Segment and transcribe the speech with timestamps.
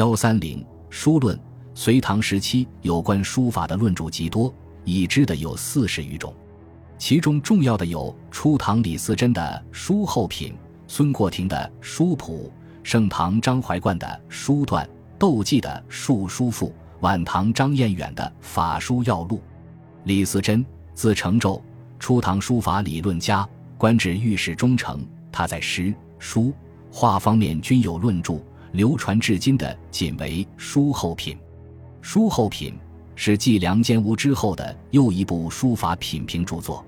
[0.00, 1.38] 幺三零书论，
[1.74, 4.50] 隋唐时期有关书法的论著极多，
[4.82, 6.34] 已知的有四十余种，
[6.96, 10.52] 其中重要的有初唐李嗣珍的《书后品》，
[10.86, 12.50] 孙过庭的《书谱》，
[12.82, 14.86] 盛唐张怀灌的《书段》，
[15.18, 16.68] 窦记的《述书赋》，
[17.00, 19.36] 晚唐张彦远的《法书要录》。
[20.04, 20.64] 李嗣珍，
[20.94, 21.60] 字承胄，
[21.98, 23.46] 初唐书法理论家，
[23.76, 24.98] 官至御史中丞。
[25.30, 26.54] 他在诗、书、
[26.90, 28.42] 画方面均有论著。
[28.72, 31.34] 流传至今的仅为《书后品》，
[32.00, 32.72] 《书后品》
[33.16, 36.84] 是继《梁间无》之后的又一部书法品评著作。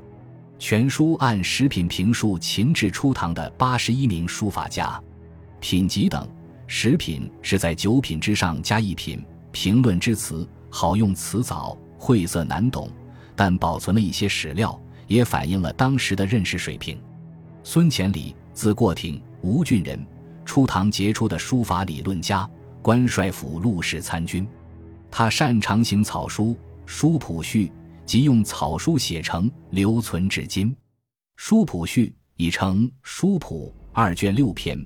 [0.58, 5.02] 全书按十品评述秦至初唐的八十一名书法家，
[5.58, 6.26] 品级等。
[6.68, 9.22] 十品是在九品之上加一品。
[9.50, 12.88] 评论之词好用词藻，晦涩难懂，
[13.36, 16.98] 但保存了一些史料，也反映了当时的认识水平。
[17.62, 20.02] 孙乾礼，字过庭，吴郡人。
[20.44, 22.48] 初唐杰出的书法理论家，
[22.80, 24.46] 官帅府录事参军。
[25.10, 26.46] 他擅长行草书，
[26.86, 27.66] 《书谱序》
[28.04, 30.70] 即用草书写成，留存至今。
[31.36, 34.84] 《书谱序》已成《书谱》二卷六篇，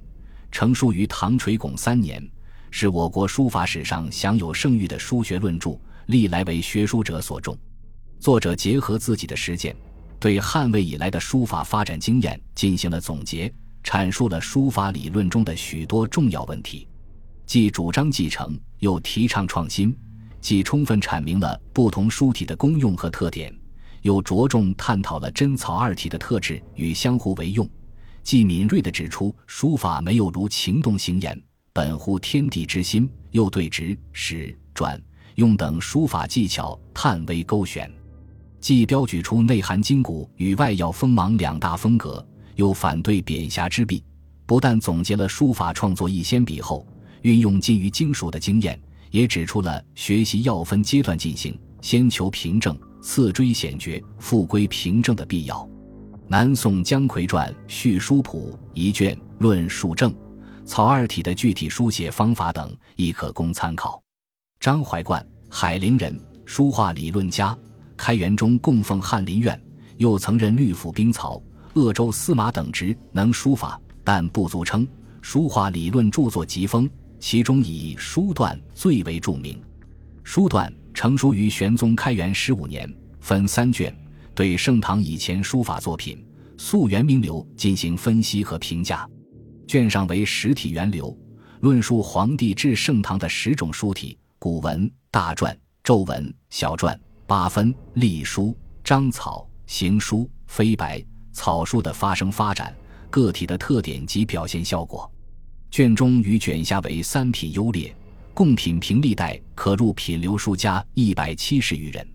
[0.51, 2.23] 成书于唐垂拱三年，
[2.71, 7.57] 是我国书法史上享有盛誉的书学论著，历来为学书者所重。
[8.19, 9.77] 作者结合自己的实践，
[10.19, 13.53] 对汉魏以来的书法发展经验进行了总结。
[13.87, 16.89] 阐述了书法理论中的许多重要问题，
[17.47, 19.93] 既主张继承，又提倡创新；
[20.41, 23.57] 既充分阐明了不同书体的功用和特点，
[24.03, 27.65] 又着重探讨了真草二体的特质与相互为用；
[28.25, 31.41] 既敏锐地指出书法没有如情动形言，
[31.73, 35.01] 本乎天地之心，又对直、实、转、
[35.37, 37.89] 用等书法技巧探微勾选；
[38.59, 42.27] 既标举出内涵筋骨与外要锋芒两大风格。
[42.57, 44.03] 又反对贬狭之弊，
[44.45, 46.87] 不但总结了书法创作一先笔后，
[47.23, 48.79] 运用近于精熟的经验，
[49.11, 55.69] 也指出了学习要分阶段进行，先求平正，次追显绝，复归平正的必要。
[56.29, 60.13] 南宋姜夔传《续书谱》一卷论述正
[60.65, 64.03] 草二体的具体书写方法等，亦可供参考。
[64.59, 67.57] 张怀灌，海陵人，书画理论家，
[67.97, 69.61] 开元中供奉翰林院，
[69.99, 71.41] 又曾任律府兵曹。
[71.77, 74.89] 鄂州司马等职，能书法，但不足称。
[75.21, 76.89] 书画理论著作极丰，
[77.21, 79.61] 其中以《书段》最为著名。
[80.25, 83.95] 《书段》成书于玄宗开元十五年，分三卷，
[84.35, 86.27] 对盛唐以前书法作品
[86.57, 89.07] 溯源名流进行分析和评价。
[89.69, 91.15] 卷上为实体源流，
[91.61, 95.55] 论述皇帝至盛唐的十种书体：古文、大篆、
[95.85, 101.05] 皱文、小篆、八分、隶书、章草、行书、飞白。
[101.37, 102.75] 草书的发生发展，
[103.11, 105.09] 个体的特点及表现效果。
[105.71, 107.95] 卷中与卷下为三品优劣，
[108.33, 112.09] 共品评历代可入品流书家一百七十余人。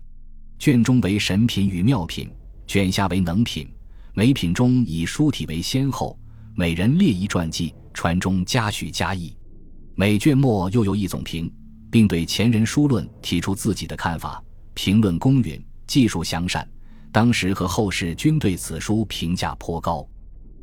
[0.58, 2.28] 卷中为神品与妙品，
[2.66, 3.72] 卷下为能品。
[4.12, 6.18] 每品中以书体为先后，
[6.56, 9.32] 每人列一传记，传中加许加意。
[9.94, 11.50] 每卷末又有一总评，
[11.92, 14.42] 并对前人书论提出自己的看法，
[14.74, 16.68] 评论公允，技术详善。
[17.12, 20.04] 当时和后世均对此书评价颇高。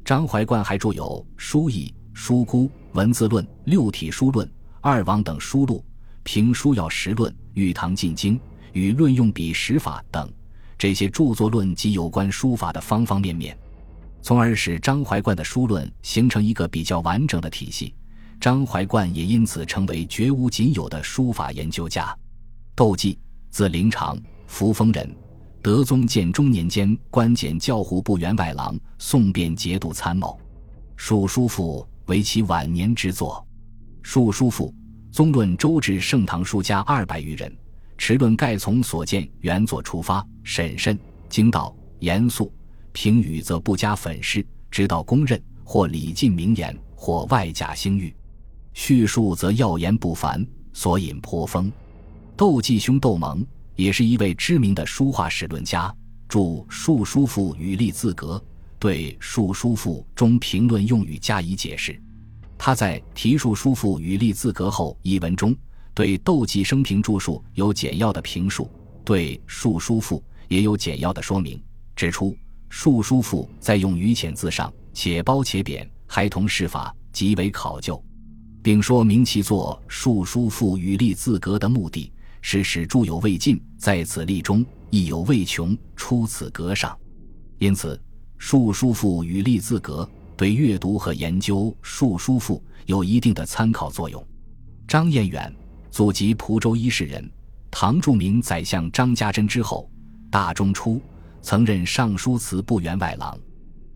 [0.04, 4.48] 张怀灌还著有《书意》《书估》《文字论》《六体书论》
[4.82, 5.76] 《二王等书录》
[6.24, 8.36] 《评书要实论》《玉堂进经》
[8.74, 10.28] 与《论用笔史法》等，
[10.76, 13.56] 这些著作论及有关书法的方方面面，
[14.24, 17.94] 从而使张怀灌的书论形成一个比较完整的体系。
[18.40, 22.18] 张怀灌也因此成为绝无仅有的书法研究家。
[22.74, 23.20] 窦记，
[23.52, 24.18] 字灵长，
[24.48, 25.16] 扶风人。
[25.62, 30.30] 德宗建中年间，官检教户部员外郎，宋变节度参谋。
[30.96, 33.46] 《述书赋》为其晚年之作，
[34.08, 34.74] 《述书赋》
[35.14, 37.54] 宗论周至盛唐书家二百余人，
[37.98, 42.50] 持论盖从所见原作出发，审慎精道，严肃，
[42.94, 48.16] 评语则不加粉饰，直到公认，或礼尽名言，或外加兴誉。
[48.74, 51.70] 叙述则要言不凡，所引颇丰。
[52.38, 53.46] 窦继兄窦蒙。
[53.80, 55.90] 也是一位知名的书画史论家，
[56.28, 58.36] 著《述书赋与立字格》，
[58.78, 61.98] 对《述书赋》中评论用语加以解释。
[62.58, 65.56] 他在提述《书赋与立字格》后一文中，
[65.94, 68.70] 对窦记生平著述有简要的评述，
[69.06, 70.18] 对《述书赋》
[70.50, 71.58] 也有简要的说明，
[71.96, 72.32] 指出
[72.68, 78.04] 《述书赋》在用语浅字上且褒且贬，还同释法，极为考究，
[78.62, 82.12] 并说明其作《述书赋与立字格》的目的。
[82.42, 86.98] 是使著有未尽，在此立中；亦有未穷，出此格上。
[87.58, 87.96] 因此，
[88.38, 92.56] 《述书赋》与立字格对阅读和研究《述书赋》
[92.86, 94.26] 有一定的参考作用。
[94.88, 95.54] 张彦远，
[95.92, 97.30] 祖籍蒲州伊势人，
[97.70, 99.90] 唐著名宰相张家珍之后。
[100.32, 101.02] 大中初，
[101.42, 103.38] 曾任尚书祠部员外郎。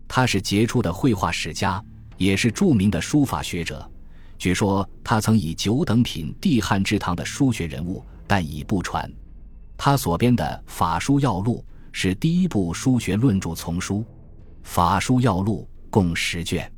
[0.06, 1.82] 他是杰出的绘画史家，
[2.18, 3.90] 也是著名的书法学者。
[4.36, 9.10] 据说他曾以九等品帝汉之堂的书学人物，但已不传。
[9.76, 14.00] 他所编的《法书要录》是第一部书学论著丛书，
[14.62, 16.70] 《法书要录》共十卷，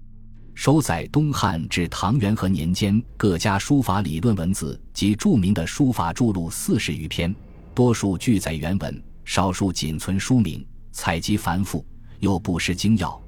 [0.55, 7.35] 收载东汉至唐元和年间各家书法理论文字及著名的书法著录四十余篇，
[7.75, 11.85] 多数拒载原文，少数仅存书名，采集繁复，
[12.21, 13.21] 又不失精要。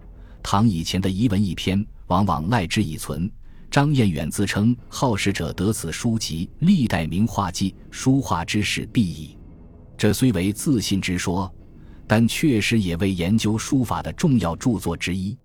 [0.42, 3.30] 唐以前的遗文一篇，往往赖之以存。
[3.70, 9.36] 张彦远自称好事者得此书籍，历代名画记，书画之事必矣。
[9.96, 11.52] 这虽为自信之说，
[12.06, 15.36] 但确实也为研究书法的重要著作之一。